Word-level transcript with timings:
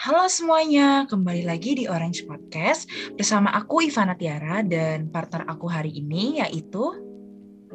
Halo 0.00 0.32
semuanya, 0.32 1.04
kembali 1.12 1.44
lagi 1.44 1.76
di 1.76 1.84
Orange 1.84 2.24
Podcast 2.24 2.88
bersama 3.20 3.52
aku 3.52 3.84
Ivana 3.84 4.16
Tiara 4.16 4.64
dan 4.64 5.12
partner 5.12 5.44
aku 5.44 5.68
hari 5.68 5.92
ini 5.92 6.40
yaitu 6.40 6.96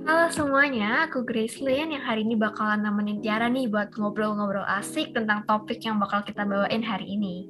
Halo 0.10 0.34
semuanya, 0.34 1.06
aku 1.06 1.22
Grace 1.22 1.62
Lynn 1.62 1.94
yang 1.94 2.02
hari 2.02 2.26
ini 2.26 2.34
bakalan 2.34 2.82
nemenin 2.82 3.22
Tiara 3.22 3.46
nih 3.46 3.70
buat 3.70 3.94
ngobrol-ngobrol 3.94 4.66
asik 4.66 5.14
tentang 5.14 5.46
topik 5.46 5.78
yang 5.86 6.02
bakal 6.02 6.26
kita 6.26 6.50
bawain 6.50 6.82
hari 6.82 7.14
ini. 7.14 7.46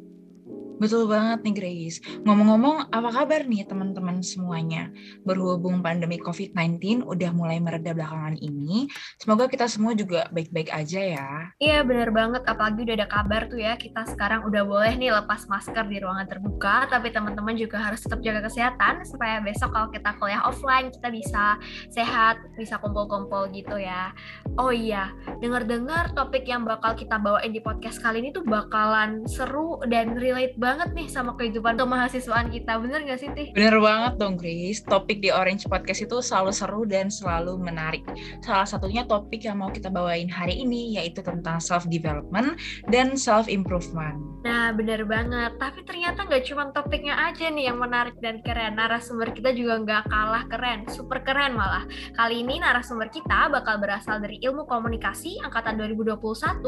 Betul 0.76 1.07
banget 1.07 1.39
nih 1.48 1.55
Grace. 1.55 1.98
Ngomong-ngomong, 2.28 2.92
apa 2.92 3.10
kabar 3.16 3.48
nih 3.48 3.64
teman-teman 3.64 4.20
semuanya? 4.20 4.92
Berhubung 5.24 5.80
pandemi 5.80 6.20
COVID-19 6.20 7.07
udah 7.07 7.32
mulai 7.32 7.64
mereda 7.64 7.96
belakangan 7.96 8.36
ini, 8.44 8.92
semoga 9.16 9.48
kita 9.48 9.71
semua 9.71 9.96
juga 9.96 10.28
baik-baik 10.36 10.75
aja 10.75 11.00
ya. 11.00 11.30
Iya 11.64 11.80
bener 11.88 12.11
banget, 12.11 12.43
apalagi 12.43 12.84
udah 12.84 12.96
ada 13.00 13.07
kabar 13.07 13.48
tuh 13.48 13.60
ya, 13.64 13.80
kita 13.80 14.04
sekarang 14.11 14.43
udah 14.43 14.68
boleh 14.68 14.93
nih 15.00 15.15
lepas 15.15 15.48
masker 15.48 15.88
di 15.88 16.04
ruangan 16.04 16.28
terbuka, 16.28 16.92
tapi 16.92 17.07
teman-teman 17.15 17.56
juga 17.56 17.79
harus 17.79 18.04
tetap 18.04 18.20
jaga 18.20 18.43
kesehatan 18.43 19.07
supaya 19.07 19.39
besok 19.39 19.71
kalau 19.71 19.87
kita 19.96 20.12
kuliah 20.20 20.43
offline 20.43 20.92
kita 20.92 21.07
bisa 21.07 21.56
sehat, 21.87 22.36
bisa 22.60 22.76
kumpul-kumpul 22.84 23.48
gitu 23.56 23.79
ya. 23.79 24.12
Oh 24.60 24.76
iya, 24.76 25.15
dengar-dengar 25.39 26.12
topik 26.12 26.43
yang 26.43 26.68
bakal 26.68 27.00
kita 27.00 27.15
bawain 27.15 27.56
di 27.56 27.64
podcast 27.64 28.04
kali 28.04 28.20
ini 28.20 28.36
tuh 28.36 28.43
bakalan 28.43 29.23
seru 29.23 29.79
dan 29.87 30.20
relate 30.20 30.57
banget 30.65 30.89
nih 30.97 31.05
sama 31.05 31.37
kehidupan 31.37 31.78
kemahasiswaan 31.78 32.50
kita. 32.50 32.81
Bener 32.81 33.06
gak 33.06 33.22
sih, 33.22 33.30
Tih? 33.38 33.53
Bener 33.53 33.78
banget 33.78 34.17
dong, 34.17 34.33
Grace. 34.33 34.81
Topik 34.81 35.22
di 35.22 35.30
Orange 35.30 35.69
Podcast 35.69 36.02
itu 36.02 36.17
selalu 36.25 36.50
seru 36.50 36.81
dan 36.89 37.14
selalu 37.14 37.61
menarik. 37.61 38.02
Salah 38.42 38.66
satunya 38.66 39.06
topik 39.06 39.45
yang 39.45 39.61
mau 39.61 39.70
kita 39.70 39.94
bawain 39.94 40.25
hari 40.25 40.66
ini 40.66 40.97
yaitu 40.97 41.22
tentang 41.22 41.61
self-development 41.61 42.58
dan 42.89 43.14
self-improvement. 43.14 44.17
Nah, 44.42 44.73
bener 44.73 45.06
banget. 45.06 45.53
Tapi 45.61 45.86
ternyata 45.86 46.25
nggak 46.25 46.44
cuma 46.50 46.73
topiknya 46.73 47.14
aja 47.14 47.50
nih 47.50 47.70
yang 47.70 47.78
menarik 47.78 48.18
dan 48.22 48.42
keren. 48.42 48.78
Narasumber 48.78 49.34
kita 49.38 49.53
juga 49.53 49.81
nggak 49.81 50.03
kalah 50.09 50.45
keren, 50.50 50.90
super 50.90 51.22
keren 51.22 51.53
malah. 51.53 51.86
Kali 52.18 52.42
ini 52.42 52.58
narasumber 52.58 53.14
kita 53.14 53.53
bakal 53.53 53.78
berasal 53.78 54.18
dari 54.18 54.42
ilmu 54.42 54.66
komunikasi 54.66 55.42
angkatan 55.45 55.78
2021 55.78 56.62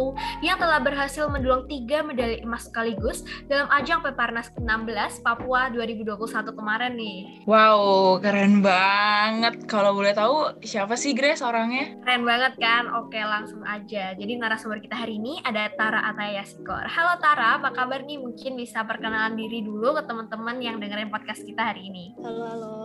yang 0.46 0.58
telah 0.62 0.82
berhasil 0.82 1.30
mendulang 1.30 1.66
tiga 1.66 2.06
medali 2.06 2.42
emas 2.46 2.70
sekaligus 2.70 3.26
dalam 3.46 3.70
ajang 3.70 3.87
Peparnas 3.88 4.52
ke-16 4.52 5.24
Papua 5.24 5.72
2021 5.72 6.20
kemarin 6.52 7.00
nih. 7.00 7.48
Wow, 7.48 8.20
keren 8.20 8.60
banget. 8.60 9.64
Kalau 9.64 9.96
boleh 9.96 10.12
tahu 10.12 10.60
siapa 10.60 11.00
sih 11.00 11.16
Grace 11.16 11.40
orangnya? 11.40 11.96
Keren 12.04 12.28
banget 12.28 12.60
kan? 12.60 12.92
Oke, 13.00 13.16
langsung 13.16 13.64
aja. 13.64 14.12
Jadi 14.12 14.36
narasumber 14.36 14.84
kita 14.84 15.00
hari 15.00 15.16
ini 15.16 15.40
ada 15.48 15.72
Tara 15.80 16.04
Ataya 16.04 16.44
Sikor. 16.44 16.84
Halo 16.84 17.16
Tara, 17.24 17.64
apa 17.64 17.72
kabar 17.72 18.04
nih? 18.04 18.20
Mungkin 18.20 18.60
bisa 18.60 18.84
perkenalan 18.84 19.40
diri 19.40 19.64
dulu 19.64 19.96
ke 19.96 20.04
teman-teman 20.04 20.60
yang 20.60 20.84
dengerin 20.84 21.08
podcast 21.08 21.48
kita 21.48 21.72
hari 21.72 21.88
ini. 21.88 22.12
Halo, 22.20 22.44
halo. 22.44 22.80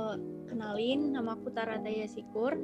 Kenalin, 0.47 1.11
nama 1.11 1.35
aku 1.35 1.51
Tara 1.51 1.83
Ataya 1.83 2.07
Sikur. 2.07 2.55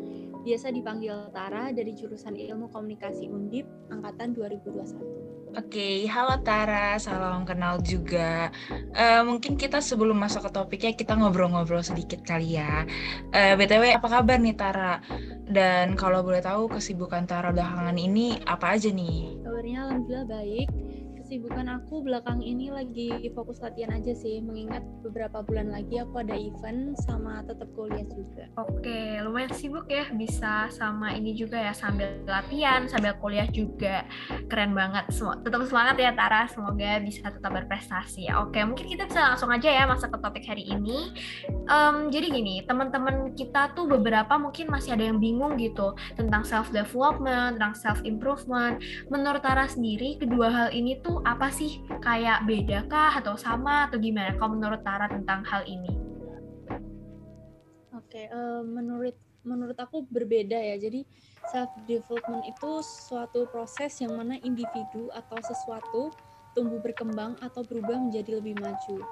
Biasa 0.46 0.70
dipanggil 0.70 1.34
Tara 1.34 1.74
dari 1.74 1.90
jurusan 1.90 2.38
Ilmu 2.38 2.70
Komunikasi 2.70 3.26
Undip 3.26 3.66
angkatan 3.90 4.38
2021. 4.38 5.27
Oke, 5.56 6.04
halo 6.12 6.44
Tara, 6.44 7.00
salam 7.00 7.48
kenal 7.48 7.80
juga. 7.80 8.52
Uh, 8.92 9.24
mungkin 9.24 9.56
kita 9.56 9.80
sebelum 9.80 10.20
masuk 10.20 10.44
ke 10.44 10.50
topiknya 10.52 10.92
kita 10.92 11.16
ngobrol-ngobrol 11.16 11.80
sedikit 11.80 12.20
kali 12.20 12.60
ya. 12.60 12.84
Uh, 13.32 13.56
btw, 13.56 13.96
apa 13.96 14.08
kabar 14.12 14.36
nih 14.36 14.52
Tara? 14.52 15.00
Dan 15.48 15.96
kalau 15.96 16.20
boleh 16.20 16.44
tahu 16.44 16.68
kesibukan 16.68 17.24
Tara 17.24 17.48
belakangan 17.48 17.96
ini 17.96 18.36
apa 18.44 18.76
aja 18.76 18.92
nih? 18.92 19.40
Kabarnya 19.40 19.78
alhamdulillah 19.88 20.26
baik 20.28 20.68
kesibukan 21.28 21.68
aku 21.76 22.00
belakang 22.08 22.40
ini 22.40 22.72
lagi 22.72 23.12
fokus 23.36 23.60
latihan 23.60 23.92
aja 24.00 24.16
sih, 24.16 24.40
mengingat 24.40 24.80
beberapa 25.04 25.44
bulan 25.44 25.68
lagi 25.68 26.00
aku 26.00 26.24
ada 26.24 26.32
event 26.32 26.96
sama 27.04 27.44
tetap 27.44 27.68
kuliah 27.76 28.08
juga. 28.08 28.48
Oke, 28.56 29.20
lumayan 29.20 29.52
sibuk 29.52 29.92
ya, 29.92 30.08
bisa 30.08 30.72
sama 30.72 31.12
ini 31.12 31.36
juga 31.36 31.60
ya, 31.60 31.76
sambil 31.76 32.24
latihan, 32.24 32.88
sambil 32.88 33.12
kuliah 33.20 33.44
juga. 33.44 34.08
Keren 34.48 34.72
banget, 34.72 35.12
tetap 35.44 35.60
semangat 35.68 36.00
ya 36.00 36.16
Tara, 36.16 36.48
semoga 36.48 36.96
bisa 37.04 37.28
tetap 37.28 37.52
berprestasi 37.52 38.32
ya. 38.32 38.40
Oke, 38.40 38.64
mungkin 38.64 38.88
kita 38.88 39.04
bisa 39.04 39.20
langsung 39.20 39.52
aja 39.52 39.68
ya 39.68 39.84
masuk 39.84 40.08
ke 40.08 40.18
topik 40.24 40.48
hari 40.48 40.64
ini. 40.64 41.12
Um, 41.68 42.08
jadi 42.08 42.32
gini, 42.32 42.64
teman-teman 42.64 43.36
kita 43.36 43.76
tuh 43.76 43.84
beberapa 43.84 44.40
mungkin 44.40 44.72
masih 44.72 44.96
ada 44.96 45.04
yang 45.04 45.20
bingung 45.20 45.60
gitu 45.60 45.92
tentang 46.16 46.40
self 46.40 46.72
development, 46.72 47.60
tentang 47.60 47.76
self 47.76 48.00
improvement. 48.08 48.80
Menurut 49.12 49.44
Tara 49.44 49.68
sendiri, 49.68 50.16
kedua 50.16 50.48
hal 50.48 50.68
ini 50.72 50.96
tuh 51.04 51.20
apa 51.28 51.52
sih 51.52 51.84
kayak 52.00 52.48
beda 52.48 52.88
kah 52.88 53.20
atau 53.20 53.36
sama 53.36 53.84
atau 53.84 54.00
gimana 54.00 54.32
kalau 54.40 54.56
menurut 54.56 54.80
Tara 54.80 55.12
tentang 55.12 55.44
hal 55.44 55.68
ini? 55.68 55.92
Oke, 57.92 58.24
okay, 58.24 58.32
uh, 58.32 58.64
menurut 58.64 59.12
menurut 59.44 59.76
aku 59.76 60.08
berbeda 60.08 60.56
ya. 60.56 60.80
Jadi 60.80 61.04
self 61.52 61.68
development 61.84 62.48
itu 62.48 62.80
suatu 62.80 63.44
proses 63.52 63.92
yang 64.00 64.16
mana 64.16 64.40
individu 64.40 65.12
atau 65.12 65.36
sesuatu 65.44 66.16
tumbuh 66.56 66.80
berkembang 66.80 67.36
atau 67.44 67.60
berubah 67.60 68.08
menjadi 68.08 68.40
lebih 68.40 68.56
maju. 68.56 69.04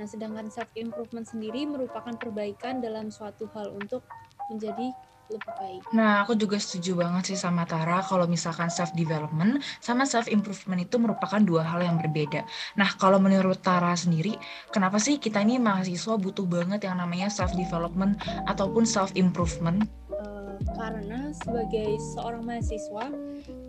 Nah, 0.00 0.06
sedangkan 0.08 0.48
self 0.48 0.72
improvement 0.78 1.26
sendiri 1.28 1.68
merupakan 1.68 2.14
perbaikan 2.16 2.80
dalam 2.80 3.12
suatu 3.12 3.48
hal 3.52 3.76
untuk 3.76 4.04
menjadi 4.48 4.92
lebih 5.32 5.52
baik. 5.56 5.82
Nah, 5.96 6.24
aku 6.24 6.36
juga 6.36 6.60
setuju 6.60 7.00
banget 7.00 7.32
sih 7.32 7.38
sama 7.40 7.64
Tara 7.64 8.04
kalau 8.04 8.28
misalkan 8.28 8.68
self 8.68 8.92
development 8.92 9.64
sama 9.80 10.04
self 10.04 10.28
improvement 10.28 10.80
itu 10.84 10.96
merupakan 11.00 11.40
dua 11.40 11.64
hal 11.64 11.80
yang 11.84 11.96
berbeda. 11.96 12.44
Nah, 12.76 12.90
kalau 13.00 13.16
menurut 13.16 13.60
Tara 13.64 13.96
sendiri, 13.96 14.36
kenapa 14.68 15.00
sih 15.00 15.16
kita 15.16 15.40
ini 15.40 15.56
mahasiswa 15.56 16.20
butuh 16.20 16.44
banget 16.44 16.84
yang 16.84 17.00
namanya 17.00 17.32
self 17.32 17.56
development 17.56 18.20
ataupun 18.48 18.84
self 18.84 19.12
improvement? 19.16 19.88
Karena 20.82 21.30
sebagai 21.30 21.94
seorang 22.10 22.42
mahasiswa, 22.42 23.06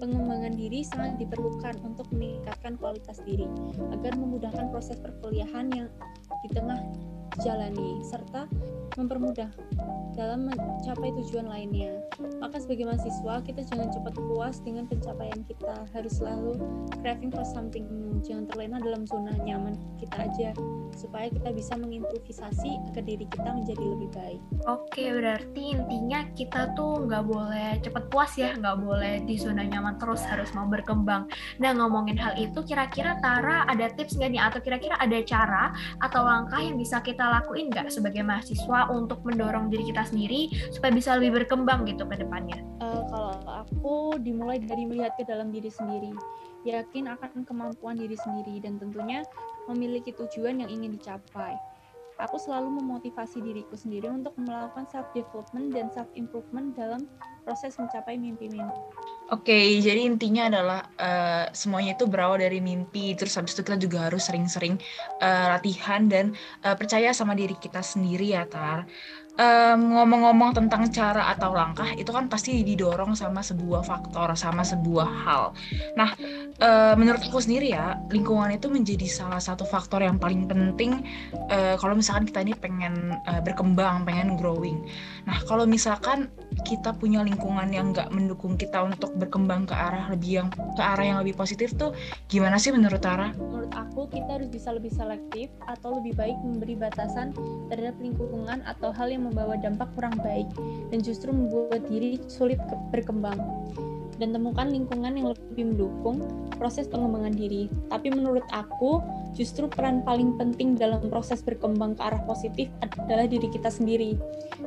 pengembangan 0.01 0.57
diri 0.57 0.81
sangat 0.81 1.22
diperlukan 1.22 1.78
untuk 1.85 2.09
meningkatkan 2.09 2.74
kualitas 2.81 3.22
diri 3.22 3.46
agar 3.94 4.18
memudahkan 4.18 4.74
proses 4.74 4.97
perkuliahan 4.97 5.69
yang 5.78 5.94
di 6.41 6.50
tengah 6.50 6.81
jalani 7.46 8.01
serta 8.01 8.50
mempermudah 8.95 9.49
dalam 10.13 10.45
mencapai 10.45 11.09
tujuan 11.21 11.49
lainnya. 11.49 11.97
Maka 12.37 12.61
sebagai 12.61 12.85
mahasiswa, 12.85 13.41
kita 13.41 13.65
jangan 13.65 13.89
cepat 13.89 14.13
puas 14.29 14.61
dengan 14.61 14.85
pencapaian 14.85 15.41
kita. 15.49 15.89
Harus 15.89 16.21
selalu 16.21 16.61
craving 17.01 17.33
for 17.33 17.41
something 17.41 17.89
new. 17.89 18.21
Jangan 18.21 18.45
terlena 18.47 18.77
dalam 18.79 19.03
zona 19.09 19.33
nyaman 19.41 19.73
kita 19.97 20.15
aja, 20.21 20.49
supaya 20.93 21.27
kita 21.33 21.49
bisa 21.51 21.73
mengimprovisasi 21.75 22.71
agar 22.93 23.03
diri 23.03 23.25
kita 23.27 23.49
menjadi 23.49 23.83
lebih 23.83 24.09
baik. 24.13 24.41
Oke, 24.69 25.09
berarti 25.11 25.75
intinya 25.75 26.23
kita 26.37 26.71
tuh 26.77 27.09
nggak 27.09 27.23
boleh 27.25 27.81
cepat 27.81 28.03
puas 28.13 28.31
ya, 28.37 28.53
nggak 28.53 28.77
boleh 28.79 29.25
di 29.25 29.35
zona 29.35 29.65
nyaman 29.65 29.97
terus, 29.97 30.21
harus 30.29 30.53
mau 30.53 30.69
berkembang. 30.69 31.25
Nah, 31.57 31.71
ngomongin 31.73 32.15
hal 32.21 32.37
itu, 32.37 32.61
kira-kira 32.63 33.17
Tara 33.19 33.65
ada 33.65 33.89
tips 33.91 34.15
nggak 34.15 34.29
nih? 34.29 34.41
Atau 34.45 34.59
kira-kira 34.61 34.95
ada 35.01 35.17
cara 35.25 35.73
atau 35.99 36.21
langkah 36.21 36.61
yang 36.61 36.77
bisa 36.77 37.01
kita 37.01 37.25
lakuin 37.27 37.73
nggak 37.73 37.89
sebagai 37.89 38.21
mahasiswa 38.21 38.82
untuk 38.91 39.23
mendorong 39.23 39.71
diri 39.71 39.91
kita 39.91 40.03
sendiri 40.07 40.51
supaya 40.71 40.91
bisa 40.91 41.16
lebih 41.16 41.44
berkembang 41.44 41.85
gitu 41.88 42.03
ke 42.07 42.19
depannya? 42.19 42.59
Uh, 42.83 43.03
kalau 43.07 43.33
aku 43.45 43.95
dimulai 44.19 44.59
dari 44.59 44.83
melihat 44.88 45.16
ke 45.16 45.23
dalam 45.23 45.51
diri 45.53 45.69
sendiri, 45.71 46.11
yakin 46.67 47.11
akan 47.11 47.44
kemampuan 47.44 47.99
diri 47.99 48.16
sendiri 48.16 48.59
dan 48.63 48.79
tentunya 48.79 49.23
memiliki 49.71 50.11
tujuan 50.16 50.63
yang 50.63 50.69
ingin 50.71 50.95
dicapai. 50.95 51.55
Aku 52.21 52.38
selalu 52.38 52.79
memotivasi 52.79 53.41
diriku 53.41 53.73
sendiri 53.73 54.05
untuk 54.07 54.38
melakukan 54.38 54.85
self 54.88 55.09
development 55.17 55.73
dan 55.73 55.89
self 55.89 56.07
improvement 56.13 56.71
dalam 56.77 57.09
proses 57.43 57.75
mencapai 57.77 58.15
mimpi-mimpi. 58.15 58.79
Oke, 59.31 59.51
okay, 59.51 59.67
jadi 59.79 60.03
intinya 60.03 60.47
adalah 60.51 60.79
uh, 60.99 61.45
semuanya 61.55 61.95
itu 61.95 62.07
berawal 62.07 62.39
dari 62.39 62.59
mimpi. 62.59 63.15
Terus 63.15 63.35
habis 63.39 63.56
itu 63.56 63.63
kita 63.63 63.79
juga 63.79 64.07
harus 64.07 64.27
sering-sering 64.27 64.79
uh, 65.23 65.56
latihan 65.56 66.07
dan 66.07 66.35
uh, 66.63 66.75
percaya 66.75 67.12
sama 67.12 67.35
diri 67.35 67.56
kita 67.59 67.83
sendiri 67.83 68.35
ya, 68.35 68.47
Tar 68.47 68.88
ngomong-ngomong 69.33 70.53
um, 70.53 70.57
tentang 70.62 70.94
cara 70.94 71.33
atau 71.33 71.57
langkah 71.57 71.89
itu 71.97 72.13
kan 72.13 72.29
pasti 72.29 72.62
didorong 72.62 73.18
sama 73.18 73.41
sebuah 73.41 73.81
faktor 73.81 74.29
sama 74.38 74.62
sebuah 74.62 75.09
hal. 75.25 75.57
Nah, 75.97 76.13
uh, 76.62 76.94
menurut 76.94 77.18
aku 77.25 77.41
sendiri 77.41 77.73
ya 77.73 77.97
lingkungan 78.13 78.53
itu 78.53 78.69
menjadi 78.69 79.09
salah 79.09 79.41
satu 79.41 79.65
faktor 79.65 80.06
yang 80.06 80.21
paling 80.21 80.45
penting 80.45 81.01
uh, 81.50 81.73
kalau 81.81 81.97
misalkan 81.97 82.29
kita 82.29 82.45
ini 82.45 82.53
pengen 82.53 83.18
uh, 83.25 83.41
berkembang, 83.41 84.06
pengen 84.06 84.38
growing. 84.38 84.85
Nah, 85.25 85.41
kalau 85.50 85.65
misalkan 85.65 86.29
kita 86.63 86.95
punya 86.95 87.21
lingkungan 87.21 87.69
yang 87.69 87.92
nggak 87.92 88.10
mendukung 88.10 88.56
kita 88.56 88.81
untuk 88.81 89.13
berkembang 89.19 89.68
ke 89.68 89.75
arah 89.75 90.10
lebih 90.10 90.31
yang 90.44 90.48
ke 90.50 90.81
arah 90.83 91.06
yang 91.06 91.19
lebih 91.21 91.36
positif 91.36 91.75
tuh 91.75 91.92
gimana 92.31 92.56
sih 92.57 92.71
menurut 92.71 93.04
Tara? 93.04 93.36
Menurut 93.36 93.71
aku 93.75 94.10
kita 94.10 94.39
harus 94.39 94.50
bisa 94.50 94.71
lebih 94.74 94.92
selektif 94.95 95.51
atau 95.69 96.00
lebih 96.01 96.15
baik 96.18 96.38
memberi 96.42 96.80
batasan 96.80 97.36
terhadap 97.68 98.00
lingkungan 98.00 98.63
atau 98.65 98.89
hal 98.95 99.12
yang 99.12 99.27
membawa 99.27 99.60
dampak 99.60 99.92
kurang 99.94 100.15
baik 100.24 100.48
dan 100.89 101.00
justru 101.04 101.30
membuat 101.30 101.86
diri 101.92 102.18
sulit 102.25 102.57
berkembang. 102.89 103.38
Dan 104.18 104.33
temukan 104.33 104.69
lingkungan 104.69 105.13
yang 105.13 105.27
lebih 105.33 105.74
mendukung 105.74 106.21
proses 106.56 106.88
pengembangan 106.88 107.33
diri. 107.33 107.68
Tapi 107.89 108.13
menurut 108.13 108.45
aku, 108.54 109.04
justru 109.36 109.65
peran 109.68 110.06
paling 110.06 110.38
penting 110.39 110.77
dalam 110.77 111.06
proses 111.10 111.44
berkembang 111.44 111.98
ke 111.98 112.01
arah 112.01 112.21
positif 112.24 112.69
adalah 112.81 113.27
diri 113.27 113.50
kita 113.50 113.68
sendiri. 113.68 114.15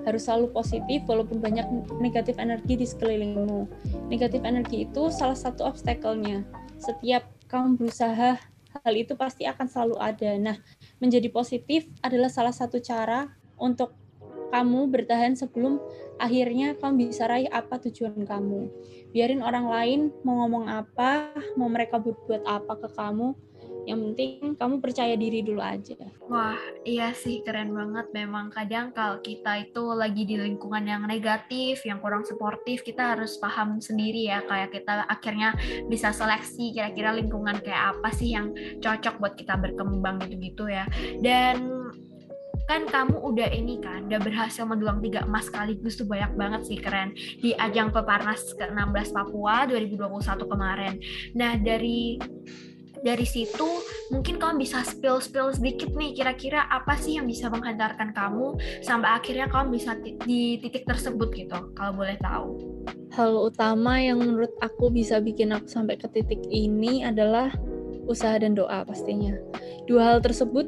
Harus 0.05 0.29
selalu 0.29 0.53
positif 0.53 1.03
walaupun 1.09 1.41
banyak 1.41 1.65
negatif 1.99 2.37
energi 2.37 2.77
di 2.77 2.87
sekelilingmu. 2.87 3.67
Negatif 4.13 4.43
energi 4.43 4.85
itu 4.87 5.09
salah 5.09 5.39
satu 5.39 5.67
obstacle-nya. 5.67 6.45
Setiap 6.77 7.25
kamu 7.47 7.81
berusaha, 7.81 8.39
hal 8.85 8.95
itu 8.95 9.17
pasti 9.17 9.49
akan 9.49 9.67
selalu 9.67 9.97
ada. 9.99 10.31
Nah, 10.37 10.57
menjadi 11.01 11.31
positif 11.33 11.89
adalah 12.05 12.29
salah 12.29 12.53
satu 12.53 12.83
cara 12.83 13.31
untuk 13.57 13.95
kamu 14.51 14.89
bertahan 14.93 15.35
sebelum 15.35 15.83
akhirnya 16.17 16.77
kamu 16.77 17.09
bisa 17.11 17.29
raih 17.29 17.49
apa 17.51 17.81
tujuan 17.89 18.25
kamu. 18.25 18.69
Biarin 19.13 19.41
orang 19.41 19.67
lain 19.69 20.01
mau 20.25 20.45
ngomong 20.45 20.69
apa, 20.69 21.33
mau 21.57 21.69
mereka 21.69 21.97
berbuat 22.01 22.45
apa 22.45 22.77
ke 22.81 22.89
kamu, 22.93 23.33
yang 23.87 24.03
penting 24.03 24.59
kamu 24.59 24.83
percaya 24.83 25.15
diri 25.15 25.47
dulu 25.47 25.63
aja. 25.63 25.95
Wah, 26.27 26.59
iya 26.83 27.15
sih 27.15 27.39
keren 27.47 27.71
banget. 27.71 28.11
Memang 28.11 28.51
kadang 28.51 28.91
kalau 28.91 29.23
kita 29.23 29.63
itu 29.63 29.95
lagi 29.95 30.27
di 30.27 30.35
lingkungan 30.35 30.83
yang 30.83 31.07
negatif, 31.07 31.87
yang 31.87 32.03
kurang 32.03 32.27
suportif, 32.27 32.83
kita 32.83 33.15
harus 33.15 33.39
paham 33.39 33.79
sendiri 33.79 34.27
ya. 34.27 34.43
Kayak 34.43 34.75
kita 34.75 35.07
akhirnya 35.07 35.55
bisa 35.87 36.11
seleksi 36.11 36.75
kira-kira 36.75 37.15
lingkungan 37.15 37.63
kayak 37.63 37.95
apa 37.95 38.11
sih 38.11 38.35
yang 38.35 38.51
cocok 38.83 39.23
buat 39.23 39.35
kita 39.39 39.55
berkembang 39.55 40.19
gitu-gitu 40.27 40.67
ya. 40.67 40.91
Dan 41.23 41.87
kan 42.67 42.83
kamu 42.91 43.17
udah 43.23 43.49
ini 43.55 43.79
kan 43.79 44.11
udah 44.11 44.21
berhasil 44.21 44.67
mendulang 44.67 44.99
tiga 44.99 45.23
emas 45.23 45.47
sekaligus 45.47 45.95
tuh 45.99 46.07
banyak 46.07 46.35
banget 46.35 46.63
sih 46.67 46.79
keren. 46.79 47.15
Di 47.15 47.55
ajang 47.55 47.95
peparnas 47.95 48.53
ke-16 48.59 49.15
Papua 49.15 49.65
2021 49.71 50.51
kemarin. 50.51 50.95
Nah, 51.39 51.55
dari 51.59 52.19
dari 53.07 53.23
situ 53.29 53.87
mungkin 54.11 54.41
kamu 54.41 54.67
bisa 54.67 54.83
spill 54.83 55.23
spill 55.23 55.53
sedikit 55.53 55.93
nih 55.95 56.17
kira-kira 56.17 56.67
apa 56.67 56.97
sih 56.99 57.21
yang 57.21 57.29
bisa 57.29 57.47
menghantarkan 57.53 58.11
kamu 58.17 58.57
sampai 58.83 59.21
akhirnya 59.21 59.47
kamu 59.47 59.79
bisa 59.79 59.95
di 60.01 60.59
titik 60.59 60.89
tersebut 60.89 61.29
gitu 61.37 61.71
kalau 61.77 61.93
boleh 61.95 62.19
tahu? 62.19 62.59
Hal 63.15 63.33
utama 63.33 64.03
yang 64.03 64.19
menurut 64.19 64.51
aku 64.59 64.91
bisa 64.91 65.23
bikin 65.23 65.55
aku 65.55 65.71
sampai 65.71 65.95
ke 66.01 66.11
titik 66.11 66.41
ini 66.51 67.07
adalah 67.07 67.55
usaha 68.11 68.35
dan 68.39 68.59
doa 68.59 68.83
pastinya. 68.87 69.35
Dua 69.87 70.15
hal 70.15 70.19
tersebut 70.19 70.67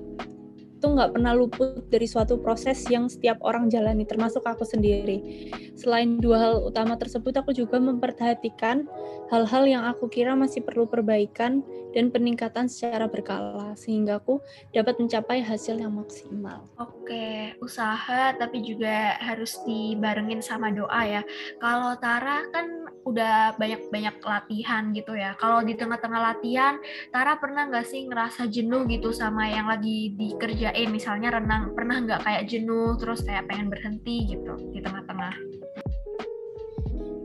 itu 0.79 0.87
nggak 0.87 1.19
pernah 1.19 1.35
luput 1.35 1.91
dari 1.91 2.07
suatu 2.07 2.39
proses 2.39 2.87
yang 2.87 3.11
setiap 3.11 3.43
orang 3.43 3.67
jalani, 3.67 4.07
termasuk 4.07 4.47
aku 4.47 4.63
sendiri. 4.63 5.51
Selain 5.75 6.23
dua 6.23 6.39
hal 6.39 6.55
utama 6.63 6.95
tersebut, 6.95 7.35
aku 7.35 7.51
juga 7.51 7.83
memperhatikan 7.83 8.87
hal-hal 9.27 9.67
yang 9.67 9.83
aku 9.83 10.07
kira 10.07 10.39
masih 10.39 10.63
perlu 10.63 10.87
perbaikan 10.87 11.67
dan 11.99 12.15
peningkatan 12.15 12.71
secara 12.71 13.11
berkala, 13.11 13.75
sehingga 13.75 14.23
aku 14.23 14.39
dapat 14.71 15.03
mencapai 15.03 15.43
hasil 15.43 15.83
yang 15.83 15.99
maksimal. 15.99 16.63
Oke, 16.79 17.59
usaha 17.59 18.31
tapi 18.39 18.63
juga 18.63 19.19
harus 19.19 19.59
dibarengin 19.67 20.39
sama 20.39 20.71
doa 20.71 21.03
ya. 21.03 21.23
Kalau 21.59 21.99
Tara 21.99 22.47
kan 22.55 22.87
udah 23.03 23.59
banyak-banyak 23.59 24.23
latihan 24.23 24.95
gitu 24.95 25.19
ya. 25.19 25.35
Kalau 25.43 25.67
di 25.67 25.75
tengah-tengah 25.75 26.23
latihan, 26.23 26.79
Tara 27.11 27.35
pernah 27.35 27.67
nggak 27.67 27.91
sih 27.91 28.07
ngerasa 28.07 28.47
jenuh 28.47 28.87
gitu 28.87 29.11
sama 29.11 29.51
yang 29.51 29.67
lagi 29.67 30.15
dikerjain? 30.15 30.95
Misalnya 30.95 31.35
renang, 31.35 31.75
pernah 31.75 31.99
nggak 31.99 32.23
kayak 32.23 32.47
jenuh 32.47 32.95
terus 32.95 33.27
kayak 33.27 33.51
pengen 33.51 33.75
berhenti 33.75 34.39
gitu 34.39 34.55
di 34.71 34.79
tengah-tengah? 34.79 35.35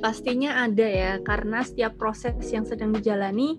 Pastinya 0.02 0.66
ada 0.66 0.84
ya, 0.84 1.12
karena 1.24 1.64
setiap 1.64 1.96
proses 1.96 2.36
yang 2.52 2.68
sedang 2.68 2.92
dijalani 2.92 3.56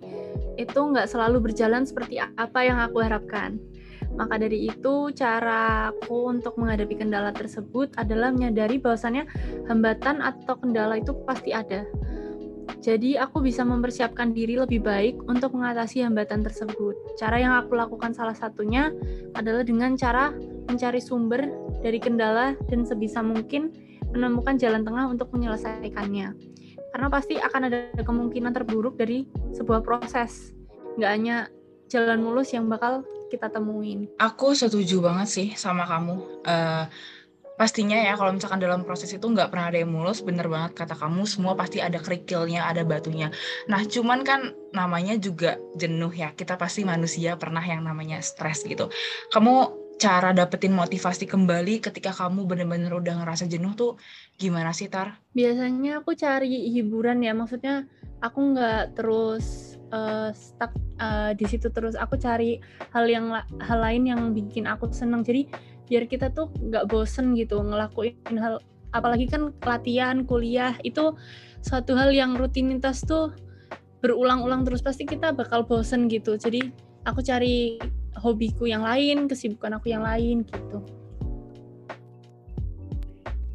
itu 0.56 0.78
nggak 0.78 1.10
selalu 1.10 1.50
berjalan 1.50 1.84
seperti 1.84 2.20
apa 2.20 2.60
yang 2.62 2.78
aku 2.80 3.02
harapkan. 3.02 3.58
Maka 4.14 4.38
dari 4.38 4.70
itu, 4.70 5.10
caraku 5.10 6.30
untuk 6.30 6.54
menghadapi 6.54 6.94
kendala 7.02 7.34
tersebut 7.34 7.90
adalah 7.98 8.30
menyadari 8.30 8.78
bahwasannya 8.78 9.26
hambatan 9.66 10.22
atau 10.22 10.54
kendala 10.54 11.02
itu 11.02 11.10
pasti 11.26 11.50
ada. 11.50 11.82
Jadi 12.84 13.16
aku 13.16 13.40
bisa 13.40 13.64
mempersiapkan 13.64 14.36
diri 14.36 14.60
lebih 14.60 14.84
baik 14.84 15.24
untuk 15.24 15.56
mengatasi 15.56 16.04
hambatan 16.04 16.44
tersebut. 16.44 17.16
Cara 17.16 17.40
yang 17.40 17.56
aku 17.56 17.76
lakukan 17.76 18.12
salah 18.12 18.36
satunya 18.36 18.92
adalah 19.36 19.64
dengan 19.64 19.96
cara 19.96 20.32
mencari 20.68 21.00
sumber 21.00 21.48
dari 21.80 21.96
kendala 21.96 22.56
dan 22.68 22.84
sebisa 22.84 23.24
mungkin 23.24 23.72
menemukan 24.12 24.60
jalan 24.60 24.84
tengah 24.84 25.10
untuk 25.10 25.32
menyelesaikannya. 25.32 26.36
Karena 26.94 27.10
pasti 27.10 27.34
akan 27.34 27.62
ada 27.66 27.90
kemungkinan 28.06 28.54
terburuk 28.54 28.94
dari 28.94 29.26
sebuah 29.50 29.82
proses. 29.82 30.54
Nggak 30.94 31.10
hanya 31.10 31.36
jalan 31.90 32.22
mulus 32.22 32.54
yang 32.54 32.70
bakal 32.70 33.02
kita 33.34 33.50
temuin. 33.50 34.06
Aku 34.22 34.54
setuju 34.54 35.02
banget 35.02 35.26
sih 35.26 35.48
sama 35.58 35.90
kamu. 35.90 36.22
Uh, 36.46 36.86
pastinya 37.54 37.94
ya 37.94 38.18
kalau 38.18 38.34
misalkan 38.34 38.58
dalam 38.58 38.82
proses 38.82 39.14
itu 39.14 39.22
nggak 39.22 39.50
pernah 39.54 39.70
ada 39.70 39.78
yang 39.78 39.90
mulus 39.94 40.26
bener 40.26 40.50
banget 40.50 40.74
kata 40.74 40.98
kamu 40.98 41.22
semua 41.22 41.54
pasti 41.54 41.78
ada 41.78 42.02
kerikilnya 42.02 42.66
ada 42.66 42.82
batunya 42.82 43.30
nah 43.70 43.78
cuman 43.86 44.26
kan 44.26 44.50
namanya 44.74 45.14
juga 45.14 45.54
jenuh 45.78 46.10
ya 46.10 46.34
kita 46.34 46.58
pasti 46.58 46.82
manusia 46.82 47.38
pernah 47.38 47.62
yang 47.62 47.86
namanya 47.86 48.18
stres 48.18 48.66
gitu 48.66 48.90
kamu 49.30 49.83
cara 49.98 50.34
dapetin 50.34 50.74
motivasi 50.74 51.24
kembali 51.24 51.78
ketika 51.78 52.10
kamu 52.10 52.44
bener-bener 52.44 52.90
udah 52.90 53.22
ngerasa 53.22 53.46
jenuh 53.46 53.72
tuh 53.78 53.96
gimana 54.36 54.74
sih 54.74 54.90
Tar? 54.90 55.22
Biasanya 55.32 56.02
aku 56.02 56.18
cari 56.18 56.68
hiburan 56.74 57.22
ya 57.22 57.32
maksudnya 57.32 57.86
aku 58.20 58.54
nggak 58.54 58.98
terus 58.98 59.76
uh, 59.94 60.34
stuck 60.34 60.74
uh, 60.98 61.32
di 61.32 61.46
situ 61.46 61.70
terus. 61.70 61.94
Aku 61.94 62.18
cari 62.18 62.58
hal 62.90 63.06
yang 63.06 63.32
hal 63.62 63.78
lain 63.80 64.04
yang 64.10 64.20
bikin 64.34 64.66
aku 64.66 64.90
seneng. 64.90 65.22
Jadi 65.22 65.48
biar 65.86 66.08
kita 66.10 66.32
tuh 66.32 66.50
nggak 66.52 66.88
bosen 66.90 67.36
gitu 67.36 67.60
ngelakuin 67.60 68.16
hal 68.40 68.58
apalagi 68.96 69.28
kan 69.28 69.52
latihan 69.66 70.22
kuliah 70.24 70.78
itu 70.86 71.12
suatu 71.60 71.98
hal 71.98 72.14
yang 72.14 72.38
rutinitas 72.38 73.02
tuh 73.04 73.34
berulang-ulang 74.00 74.68
terus 74.68 74.84
pasti 74.84 75.08
kita 75.08 75.32
bakal 75.32 75.64
bosen 75.64 76.08
gitu. 76.12 76.36
Jadi 76.36 76.72
aku 77.04 77.20
cari 77.24 77.80
hobiku 78.18 78.68
yang 78.68 78.82
lain 78.82 79.26
kesibukan 79.26 79.78
aku 79.78 79.90
yang 79.90 80.04
lain 80.04 80.46
gitu 80.46 80.82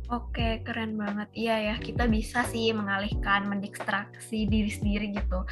Oke, 0.09 0.65
keren 0.65 0.97
banget. 0.97 1.29
Iya 1.37 1.55
ya, 1.69 1.75
kita 1.77 2.09
bisa 2.09 2.41
sih 2.49 2.73
mengalihkan, 2.73 3.45
mendistraksi 3.45 4.49
diri 4.49 4.73
sendiri 4.73 5.13
gitu. 5.13 5.45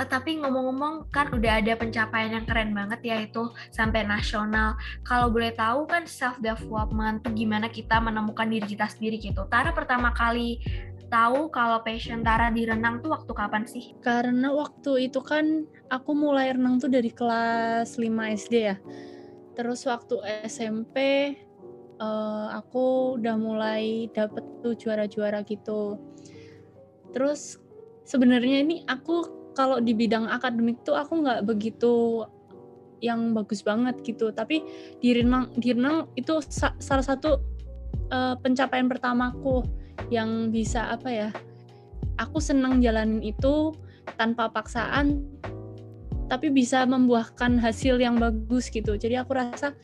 Eh, 0.00 0.08
tapi 0.08 0.40
ngomong-ngomong, 0.40 1.12
kan 1.12 1.28
udah 1.28 1.60
ada 1.60 1.76
pencapaian 1.76 2.32
yang 2.32 2.48
keren 2.48 2.72
banget 2.72 3.04
ya 3.04 3.20
itu 3.20 3.52
sampai 3.68 4.08
nasional. 4.08 4.80
Kalau 5.04 5.28
boleh 5.28 5.52
tahu 5.52 5.84
kan 5.84 6.08
self 6.08 6.40
development 6.40 7.28
tuh 7.28 7.36
gimana 7.36 7.68
kita 7.68 8.00
menemukan 8.00 8.48
diri 8.48 8.64
kita 8.64 8.88
sendiri 8.88 9.20
gitu. 9.20 9.44
Tara 9.52 9.68
pertama 9.76 10.16
kali 10.16 10.64
tahu 11.10 11.50
kalau 11.50 11.82
passion 11.82 12.22
Tara 12.22 12.48
di 12.54 12.64
renang 12.64 13.02
tuh 13.02 13.10
waktu 13.10 13.32
kapan 13.34 13.66
sih? 13.66 13.98
Karena 13.98 14.54
waktu 14.54 15.10
itu 15.10 15.18
kan 15.20 15.66
aku 15.90 16.14
mulai 16.14 16.54
renang 16.54 16.78
tuh 16.78 16.88
dari 16.88 17.10
kelas 17.10 17.98
5 17.98 18.06
SD 18.38 18.54
ya. 18.62 18.78
Terus 19.58 19.82
waktu 19.84 20.22
SMP 20.46 20.96
uh, 21.98 22.54
aku 22.54 23.18
udah 23.18 23.36
mulai 23.36 24.06
dapet 24.14 24.46
tuh 24.62 24.78
juara-juara 24.78 25.42
gitu. 25.44 25.98
Terus 27.10 27.58
sebenarnya 28.06 28.62
ini 28.62 28.86
aku 28.86 29.50
kalau 29.58 29.82
di 29.82 29.92
bidang 29.92 30.30
akademik 30.30 30.86
tuh 30.86 30.94
aku 30.94 31.26
nggak 31.26 31.42
begitu 31.42 32.24
yang 33.02 33.34
bagus 33.34 33.66
banget 33.66 33.98
gitu. 34.06 34.30
Tapi 34.30 34.62
di 35.02 35.10
renang 35.10 35.50
di 35.58 35.74
renang 35.74 36.06
itu 36.14 36.38
sa 36.38 36.72
salah 36.78 37.02
satu 37.02 37.42
uh, 38.14 38.38
pencapaian 38.38 38.86
pertamaku 38.86 39.79
yang 40.08 40.48
bisa 40.48 40.88
apa 40.88 41.08
ya? 41.12 41.28
Aku 42.16 42.40
senang 42.40 42.80
jalanin 42.80 43.20
itu 43.20 43.76
tanpa 44.16 44.48
paksaan 44.48 45.20
tapi 46.30 46.48
bisa 46.48 46.86
membuahkan 46.86 47.58
hasil 47.58 48.00
yang 48.00 48.16
bagus 48.16 48.72
gitu. 48.72 48.96
Jadi 48.96 49.18
aku 49.20 49.36
rasa 49.36 49.76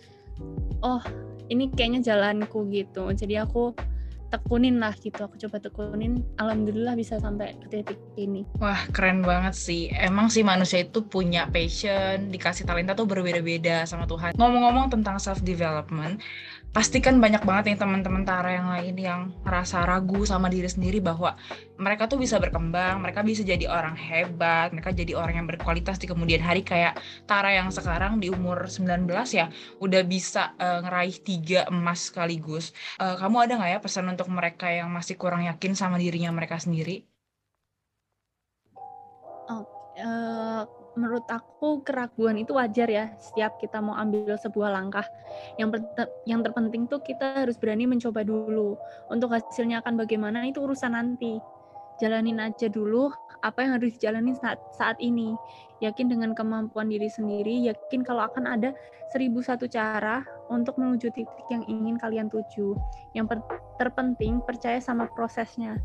oh 0.80 1.02
ini 1.50 1.70
kayaknya 1.72 2.14
jalanku 2.14 2.66
gitu 2.70 3.10
jadi 3.14 3.46
aku 3.46 3.72
tekunin 4.26 4.82
lah 4.82 4.90
gitu 4.98 5.22
aku 5.22 5.38
coba 5.38 5.62
tekunin 5.62 6.26
alhamdulillah 6.42 6.98
bisa 6.98 7.22
sampai 7.22 7.54
ke 7.62 7.66
titik 7.70 8.00
ini 8.18 8.42
wah 8.58 8.82
keren 8.90 9.22
banget 9.22 9.54
sih 9.54 9.86
emang 9.94 10.26
sih 10.26 10.42
manusia 10.42 10.82
itu 10.82 11.06
punya 11.06 11.46
passion 11.46 12.34
dikasih 12.34 12.66
talenta 12.66 12.98
tuh 12.98 13.06
berbeda-beda 13.06 13.86
sama 13.86 14.02
Tuhan 14.10 14.34
ngomong-ngomong 14.34 14.90
tentang 14.90 15.22
self 15.22 15.46
development 15.46 16.18
pasti 16.76 17.00
kan 17.00 17.16
banyak 17.16 17.40
banget 17.40 17.72
nih 17.72 17.78
teman-teman 17.80 18.20
Tara 18.28 18.52
yang 18.52 18.68
lain 18.68 18.96
yang 19.00 19.20
merasa 19.40 19.80
ragu 19.88 20.28
sama 20.28 20.52
diri 20.52 20.68
sendiri 20.68 21.00
bahwa 21.00 21.32
mereka 21.80 22.04
tuh 22.04 22.20
bisa 22.20 22.36
berkembang, 22.36 23.00
mereka 23.00 23.24
bisa 23.24 23.40
jadi 23.40 23.64
orang 23.64 23.96
hebat, 23.96 24.76
mereka 24.76 24.92
jadi 24.92 25.16
orang 25.16 25.40
yang 25.40 25.48
berkualitas 25.48 25.96
di 25.96 26.04
kemudian 26.04 26.44
hari 26.44 26.60
kayak 26.60 27.00
Tara 27.24 27.56
yang 27.56 27.72
sekarang 27.72 28.20
di 28.20 28.28
umur 28.28 28.68
19 28.68 29.08
ya 29.32 29.48
udah 29.80 30.02
bisa 30.04 30.52
uh, 30.60 30.84
ngeraih 30.84 31.16
tiga 31.24 31.64
emas 31.72 32.12
sekaligus. 32.12 32.76
Uh, 33.00 33.16
kamu 33.16 33.48
ada 33.48 33.56
nggak 33.56 33.70
ya 33.72 33.80
pesan 33.80 34.12
untuk 34.12 34.28
mereka 34.28 34.68
yang 34.68 34.92
masih 34.92 35.16
kurang 35.16 35.48
yakin 35.48 35.72
sama 35.72 35.96
dirinya 35.96 36.28
mereka 36.28 36.60
sendiri? 36.60 37.08
uh, 39.96 40.62
menurut 40.96 41.28
aku 41.28 41.84
keraguan 41.84 42.40
itu 42.40 42.56
wajar 42.56 42.88
ya 42.88 43.12
setiap 43.20 43.60
kita 43.60 43.78
mau 43.84 43.94
ambil 43.94 44.34
sebuah 44.40 44.72
langkah. 44.72 45.04
Yang 45.60 45.84
yang 46.24 46.40
terpenting 46.40 46.88
tuh 46.88 47.04
kita 47.04 47.44
harus 47.44 47.60
berani 47.60 47.84
mencoba 47.84 48.24
dulu. 48.24 48.74
Untuk 49.12 49.30
hasilnya 49.30 49.84
akan 49.84 50.00
bagaimana 50.00 50.48
itu 50.48 50.64
urusan 50.64 50.96
nanti. 50.96 51.38
Jalanin 51.96 52.40
aja 52.40 52.68
dulu 52.68 53.08
apa 53.40 53.64
yang 53.64 53.80
harus 53.80 53.96
dijalani 53.96 54.32
saat 54.36 54.58
saat 54.74 54.96
ini. 54.98 55.36
Yakin 55.84 56.08
dengan 56.08 56.32
kemampuan 56.32 56.88
diri 56.88 57.08
sendiri, 57.12 57.60
yakin 57.68 58.00
kalau 58.00 58.24
akan 58.24 58.48
ada 58.48 58.72
seribu 59.12 59.44
satu 59.44 59.68
cara 59.68 60.24
untuk 60.48 60.80
menuju 60.80 61.12
titik 61.12 61.46
yang 61.52 61.64
ingin 61.68 62.00
kalian 62.00 62.32
tuju. 62.32 62.76
Yang 63.12 63.44
terpenting 63.76 64.40
percaya 64.44 64.80
sama 64.80 65.08
prosesnya 65.12 65.76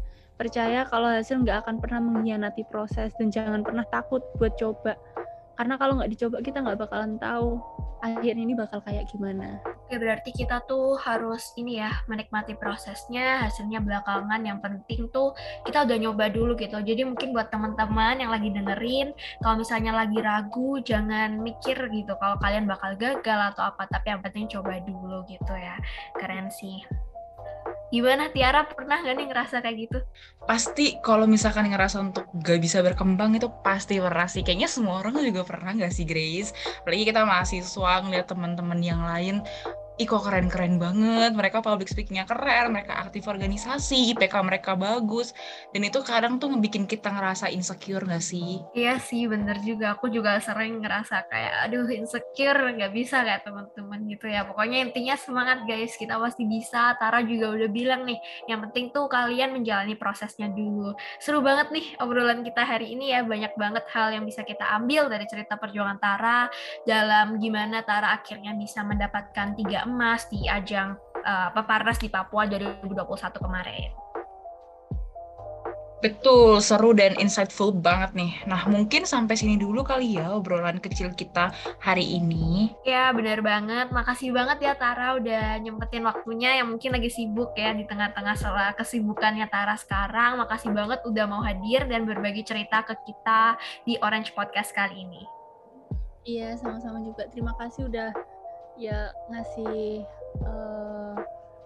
percaya 0.41 0.89
kalau 0.89 1.05
hasil 1.05 1.45
nggak 1.45 1.61
akan 1.61 1.77
pernah 1.77 2.01
mengkhianati 2.01 2.65
proses 2.65 3.13
dan 3.21 3.29
jangan 3.29 3.61
pernah 3.61 3.85
takut 3.93 4.25
buat 4.41 4.57
coba 4.57 4.97
karena 5.61 5.77
kalau 5.77 6.01
nggak 6.01 6.09
dicoba 6.17 6.41
kita 6.41 6.57
nggak 6.65 6.81
bakalan 6.81 7.21
tahu 7.21 7.61
akhir 8.01 8.33
ini 8.33 8.57
bakal 8.57 8.81
kayak 8.81 9.05
gimana. 9.13 9.61
Oke, 9.61 10.01
berarti 10.01 10.33
kita 10.33 10.65
tuh 10.65 10.97
harus 10.97 11.53
ini 11.53 11.77
ya, 11.77 12.01
menikmati 12.09 12.57
prosesnya, 12.57 13.45
hasilnya 13.45 13.77
belakangan. 13.77 14.41
Yang 14.41 14.59
penting 14.65 15.01
tuh 15.13 15.37
kita 15.69 15.85
udah 15.85 15.97
nyoba 16.01 16.33
dulu 16.33 16.57
gitu. 16.57 16.81
Jadi 16.81 17.05
mungkin 17.05 17.29
buat 17.29 17.53
teman-teman 17.53 18.17
yang 18.17 18.33
lagi 18.33 18.49
dengerin, 18.49 19.13
kalau 19.45 19.61
misalnya 19.61 19.93
lagi 19.93 20.17
ragu, 20.17 20.81
jangan 20.81 21.37
mikir 21.37 21.77
gitu 21.93 22.17
kalau 22.17 22.41
kalian 22.41 22.65
bakal 22.65 22.97
gagal 22.97 23.39
atau 23.53 23.69
apa, 23.69 23.85
tapi 23.85 24.17
yang 24.17 24.21
penting 24.25 24.49
coba 24.49 24.81
dulu 24.81 25.21
gitu 25.29 25.53
ya. 25.53 25.77
Keren 26.17 26.49
sih. 26.49 26.81
Gimana 27.91 28.31
Tiara 28.31 28.63
pernah 28.63 29.03
gak 29.03 29.19
nih 29.19 29.27
ngerasa 29.27 29.59
kayak 29.59 29.77
gitu? 29.77 29.99
Pasti 30.47 30.95
kalau 31.03 31.27
misalkan 31.27 31.67
ngerasa 31.67 31.99
untuk 31.99 32.23
gak 32.39 32.59
bisa 32.63 32.79
berkembang 32.79 33.35
itu 33.35 33.51
pasti 33.61 33.99
pernah 33.99 34.31
sih. 34.31 34.47
Kayaknya 34.47 34.71
semua 34.71 35.03
orang 35.03 35.19
juga 35.19 35.43
pernah 35.43 35.75
gak 35.75 35.91
sih 35.91 36.07
Grace? 36.07 36.55
Apalagi 36.81 37.03
kita 37.03 37.27
mahasiswa 37.27 37.93
ngeliat 38.07 38.25
teman-teman 38.31 38.79
yang 38.79 39.03
lain 39.03 39.43
ih 40.01 40.09
kok 40.09 40.25
keren-keren 40.25 40.81
banget, 40.81 41.37
mereka 41.37 41.61
public 41.61 41.85
speakingnya 41.85 42.25
keren, 42.25 42.73
mereka 42.73 42.97
aktif 43.05 43.29
organisasi, 43.29 44.17
IPK 44.17 44.33
mereka 44.41 44.73
bagus, 44.73 45.29
dan 45.69 45.85
itu 45.85 46.01
kadang 46.01 46.41
tuh 46.41 46.49
ngebikin 46.49 46.89
kita 46.89 47.13
ngerasa 47.13 47.53
insecure 47.53 48.01
gak 48.09 48.25
sih? 48.25 48.65
Iya 48.73 48.97
sih, 48.97 49.29
bener 49.29 49.61
juga. 49.61 49.93
Aku 49.93 50.09
juga 50.09 50.41
sering 50.41 50.81
ngerasa 50.81 51.29
kayak, 51.29 51.69
aduh 51.69 51.85
insecure, 51.93 52.73
gak 52.73 52.89
bisa 52.89 53.21
kayak 53.21 53.45
teman-teman 53.45 54.01
gitu 54.09 54.25
ya. 54.25 54.41
Pokoknya 54.41 54.81
intinya 54.89 55.13
semangat 55.13 55.69
guys, 55.69 55.93
kita 55.93 56.17
pasti 56.17 56.49
bisa. 56.49 56.97
Tara 56.97 57.21
juga 57.21 57.53
udah 57.53 57.69
bilang 57.69 58.01
nih, 58.09 58.17
yang 58.49 58.65
penting 58.65 58.89
tuh 58.89 59.05
kalian 59.05 59.53
menjalani 59.53 59.93
prosesnya 59.93 60.49
dulu. 60.49 60.97
Seru 61.21 61.45
banget 61.45 61.69
nih 61.69 61.85
obrolan 62.01 62.41
kita 62.41 62.65
hari 62.65 62.97
ini 62.97 63.13
ya, 63.13 63.21
banyak 63.21 63.53
banget 63.53 63.85
hal 63.93 64.17
yang 64.17 64.25
bisa 64.25 64.41
kita 64.41 64.65
ambil 64.81 65.13
dari 65.13 65.29
cerita 65.29 65.61
perjuangan 65.61 66.01
Tara, 66.01 66.49
dalam 66.89 67.37
gimana 67.37 67.85
Tara 67.85 68.17
akhirnya 68.17 68.57
bisa 68.57 68.81
mendapatkan 68.81 69.53
tiga 69.53 69.85
emas 69.91 70.25
di 70.31 70.47
ajang 70.47 70.95
uh, 71.21 71.49
peparnas 71.51 71.99
di 71.99 72.07
Papua 72.07 72.47
2021 72.47 72.95
kemarin. 73.37 73.91
Betul, 76.01 76.57
seru 76.65 76.97
dan 76.97 77.13
insightful 77.21 77.69
banget 77.69 78.17
nih. 78.17 78.33
Nah, 78.49 78.65
mungkin 78.65 79.05
sampai 79.05 79.37
sini 79.37 79.53
dulu 79.53 79.85
kali 79.85 80.17
ya 80.17 80.33
obrolan 80.33 80.81
kecil 80.81 81.13
kita 81.13 81.53
hari 81.77 82.17
ini. 82.17 82.73
Ya, 82.81 83.13
benar 83.13 83.45
banget. 83.45 83.93
Makasih 83.93 84.33
banget 84.33 84.65
ya 84.65 84.73
Tara 84.73 85.13
udah 85.21 85.61
nyempetin 85.61 86.01
waktunya 86.01 86.57
yang 86.57 86.73
mungkin 86.73 86.97
lagi 86.97 87.13
sibuk 87.13 87.53
ya 87.53 87.77
di 87.77 87.85
tengah-tengah 87.85 88.33
kesibukannya 88.81 89.45
Tara 89.45 89.77
sekarang. 89.77 90.41
Makasih 90.41 90.73
banget 90.73 91.05
udah 91.05 91.25
mau 91.29 91.45
hadir 91.45 91.85
dan 91.85 92.09
berbagi 92.09 92.41
cerita 92.41 92.81
ke 92.81 92.97
kita 93.05 93.61
di 93.85 94.01
Orange 94.01 94.33
Podcast 94.33 94.73
kali 94.73 95.05
ini. 95.05 95.21
Iya, 96.25 96.57
sama-sama 96.57 97.05
juga. 97.05 97.29
Terima 97.29 97.53
kasih 97.61 97.93
udah 97.93 98.09
ya 98.79 99.11
ngasih 99.29 100.05
uh, 100.45 101.17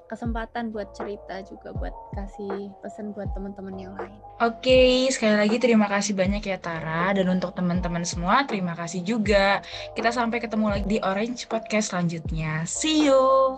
kesempatan 0.06 0.70
buat 0.70 0.94
cerita 0.94 1.42
juga 1.44 1.74
buat 1.74 1.94
kasih 2.14 2.70
pesan 2.86 3.12
buat 3.12 3.30
teman-teman 3.34 3.76
yang 3.76 3.94
lain. 3.98 4.16
Oke, 4.38 4.62
okay, 4.62 4.94
sekali 5.10 5.36
lagi 5.36 5.58
terima 5.58 5.90
kasih 5.90 6.14
banyak 6.14 6.46
ya 6.46 6.62
Tara 6.62 7.12
dan 7.18 7.26
untuk 7.30 7.58
teman-teman 7.58 8.06
semua 8.06 8.46
terima 8.46 8.78
kasih 8.78 9.02
juga. 9.02 9.66
Kita 9.98 10.14
sampai 10.14 10.38
ketemu 10.38 10.66
lagi 10.70 10.88
di 10.88 11.00
Orange 11.02 11.50
Podcast 11.50 11.92
selanjutnya. 11.94 12.64
See 12.70 13.10
you. 13.10 13.58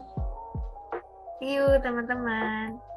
See 1.44 1.60
you 1.60 1.78
teman-teman. 1.84 2.88